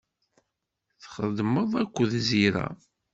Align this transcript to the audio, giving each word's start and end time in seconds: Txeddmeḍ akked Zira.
Txeddmeḍ 1.01 1.71
akked 1.81 2.09
Zira. 2.27 2.67